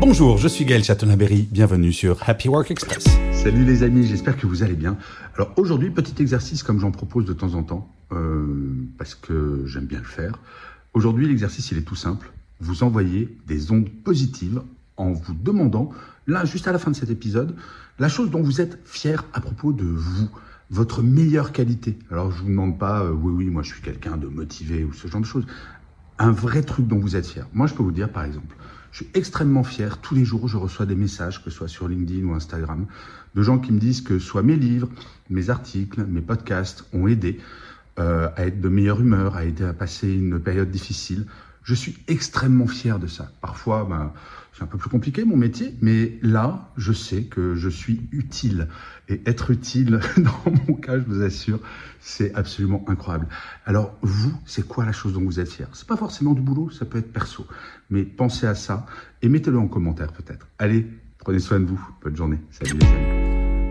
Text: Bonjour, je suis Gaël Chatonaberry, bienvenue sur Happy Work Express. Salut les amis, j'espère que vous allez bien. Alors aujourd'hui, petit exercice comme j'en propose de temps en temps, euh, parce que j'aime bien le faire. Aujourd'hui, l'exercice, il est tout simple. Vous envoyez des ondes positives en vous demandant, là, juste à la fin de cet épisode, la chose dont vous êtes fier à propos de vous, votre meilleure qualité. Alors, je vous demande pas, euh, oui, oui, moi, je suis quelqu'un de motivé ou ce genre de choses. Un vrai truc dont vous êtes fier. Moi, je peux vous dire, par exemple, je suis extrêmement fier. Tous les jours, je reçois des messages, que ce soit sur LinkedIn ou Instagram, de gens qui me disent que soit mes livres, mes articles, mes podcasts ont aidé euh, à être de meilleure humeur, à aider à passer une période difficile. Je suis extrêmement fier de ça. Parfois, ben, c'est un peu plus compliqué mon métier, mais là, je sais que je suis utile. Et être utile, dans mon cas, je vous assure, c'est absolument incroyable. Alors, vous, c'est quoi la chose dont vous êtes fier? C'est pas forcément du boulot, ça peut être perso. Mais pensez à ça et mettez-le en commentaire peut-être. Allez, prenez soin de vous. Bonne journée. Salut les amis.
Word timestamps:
Bonjour, 0.00 0.38
je 0.38 0.48
suis 0.48 0.64
Gaël 0.64 0.82
Chatonaberry, 0.82 1.46
bienvenue 1.50 1.92
sur 1.92 2.26
Happy 2.26 2.48
Work 2.48 2.70
Express. 2.70 3.04
Salut 3.32 3.66
les 3.66 3.82
amis, 3.82 4.06
j'espère 4.06 4.38
que 4.38 4.46
vous 4.46 4.62
allez 4.62 4.74
bien. 4.74 4.96
Alors 5.34 5.52
aujourd'hui, 5.58 5.90
petit 5.90 6.22
exercice 6.22 6.62
comme 6.62 6.80
j'en 6.80 6.90
propose 6.90 7.26
de 7.26 7.34
temps 7.34 7.52
en 7.52 7.62
temps, 7.62 7.86
euh, 8.12 8.72
parce 8.96 9.14
que 9.14 9.62
j'aime 9.66 9.84
bien 9.84 9.98
le 9.98 10.06
faire. 10.06 10.38
Aujourd'hui, 10.94 11.28
l'exercice, 11.28 11.70
il 11.70 11.76
est 11.76 11.82
tout 11.82 11.96
simple. 11.96 12.32
Vous 12.60 12.82
envoyez 12.82 13.36
des 13.46 13.72
ondes 13.72 13.90
positives 13.90 14.62
en 14.96 15.12
vous 15.12 15.34
demandant, 15.34 15.90
là, 16.26 16.46
juste 16.46 16.66
à 16.66 16.72
la 16.72 16.78
fin 16.78 16.90
de 16.90 16.96
cet 16.96 17.10
épisode, 17.10 17.54
la 17.98 18.08
chose 18.08 18.30
dont 18.30 18.42
vous 18.42 18.62
êtes 18.62 18.78
fier 18.86 19.26
à 19.34 19.42
propos 19.42 19.74
de 19.74 19.84
vous, 19.84 20.30
votre 20.70 21.02
meilleure 21.02 21.52
qualité. 21.52 21.98
Alors, 22.10 22.32
je 22.32 22.38
vous 22.40 22.48
demande 22.48 22.78
pas, 22.78 23.02
euh, 23.02 23.10
oui, 23.10 23.34
oui, 23.34 23.50
moi, 23.50 23.62
je 23.62 23.74
suis 23.74 23.82
quelqu'un 23.82 24.16
de 24.16 24.28
motivé 24.28 24.82
ou 24.82 24.94
ce 24.94 25.08
genre 25.08 25.20
de 25.20 25.26
choses. 25.26 25.44
Un 26.22 26.32
vrai 26.32 26.60
truc 26.60 26.86
dont 26.86 26.98
vous 26.98 27.16
êtes 27.16 27.26
fier. 27.26 27.46
Moi, 27.54 27.66
je 27.66 27.72
peux 27.72 27.82
vous 27.82 27.92
dire, 27.92 28.10
par 28.10 28.24
exemple, 28.24 28.54
je 28.92 28.98
suis 28.98 29.08
extrêmement 29.14 29.64
fier. 29.64 30.02
Tous 30.02 30.14
les 30.14 30.26
jours, 30.26 30.48
je 30.48 30.58
reçois 30.58 30.84
des 30.84 30.94
messages, 30.94 31.42
que 31.42 31.48
ce 31.48 31.56
soit 31.56 31.68
sur 31.68 31.88
LinkedIn 31.88 32.26
ou 32.26 32.34
Instagram, 32.34 32.84
de 33.34 33.42
gens 33.42 33.58
qui 33.58 33.72
me 33.72 33.78
disent 33.78 34.02
que 34.02 34.18
soit 34.18 34.42
mes 34.42 34.56
livres, 34.56 34.90
mes 35.30 35.48
articles, 35.48 36.04
mes 36.04 36.20
podcasts 36.20 36.84
ont 36.92 37.08
aidé 37.08 37.40
euh, 37.98 38.28
à 38.36 38.46
être 38.46 38.60
de 38.60 38.68
meilleure 38.68 39.00
humeur, 39.00 39.34
à 39.34 39.46
aider 39.46 39.64
à 39.64 39.72
passer 39.72 40.12
une 40.12 40.38
période 40.38 40.70
difficile. 40.70 41.24
Je 41.62 41.74
suis 41.74 41.96
extrêmement 42.08 42.66
fier 42.66 42.98
de 42.98 43.06
ça. 43.06 43.30
Parfois, 43.40 43.84
ben, 43.84 44.12
c'est 44.52 44.62
un 44.62 44.66
peu 44.66 44.78
plus 44.78 44.90
compliqué 44.90 45.24
mon 45.24 45.36
métier, 45.36 45.74
mais 45.80 46.18
là, 46.22 46.70
je 46.76 46.92
sais 46.92 47.24
que 47.24 47.54
je 47.54 47.68
suis 47.68 48.08
utile. 48.12 48.68
Et 49.08 49.20
être 49.26 49.50
utile, 49.50 50.00
dans 50.16 50.52
mon 50.68 50.74
cas, 50.74 50.98
je 50.98 51.04
vous 51.04 51.22
assure, 51.22 51.60
c'est 52.00 52.34
absolument 52.34 52.84
incroyable. 52.88 53.28
Alors, 53.66 53.96
vous, 54.02 54.32
c'est 54.46 54.66
quoi 54.66 54.84
la 54.84 54.92
chose 54.92 55.14
dont 55.14 55.22
vous 55.22 55.40
êtes 55.40 55.50
fier? 55.50 55.68
C'est 55.72 55.86
pas 55.86 55.96
forcément 55.96 56.32
du 56.32 56.40
boulot, 56.40 56.70
ça 56.70 56.84
peut 56.84 56.98
être 56.98 57.12
perso. 57.12 57.46
Mais 57.90 58.04
pensez 58.04 58.46
à 58.46 58.54
ça 58.54 58.86
et 59.22 59.28
mettez-le 59.28 59.58
en 59.58 59.68
commentaire 59.68 60.12
peut-être. 60.12 60.46
Allez, 60.58 60.86
prenez 61.18 61.38
soin 61.38 61.60
de 61.60 61.66
vous. 61.66 61.88
Bonne 62.02 62.16
journée. 62.16 62.38
Salut 62.50 62.78
les 62.80 62.86
amis. 62.86 63.19